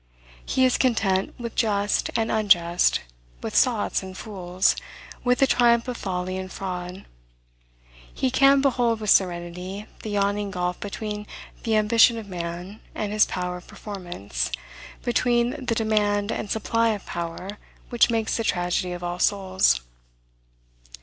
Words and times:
He 0.43 0.65
is 0.65 0.79
content 0.79 1.39
with 1.39 1.53
just 1.53 2.09
and 2.15 2.31
unjust, 2.31 3.01
with 3.43 3.55
sots 3.55 4.01
and 4.01 4.17
fools, 4.17 4.75
with 5.23 5.37
the 5.37 5.45
triumph 5.45 5.87
of 5.87 5.95
folly 5.95 6.37
and 6.39 6.51
fraud. 6.51 7.05
He 8.11 8.31
can 8.31 8.61
behold 8.61 8.99
with 8.99 9.11
serenity 9.11 9.85
the 10.01 10.09
yawning 10.09 10.49
gulf 10.49 10.79
between 10.79 11.27
the 11.61 11.75
ambition 11.75 12.17
of 12.17 12.27
man 12.27 12.79
and 12.95 13.13
his 13.13 13.27
power 13.27 13.57
of 13.57 13.67
performance, 13.67 14.51
between 15.03 15.63
the 15.63 15.75
demand 15.75 16.31
and 16.31 16.49
supply 16.49 16.89
of 16.95 17.05
power, 17.05 17.59
which 17.89 18.09
makes 18.09 18.37
the 18.37 18.43
tragedy 18.43 18.93
of 18.93 19.03
all 19.03 19.19
souls. 19.19 19.81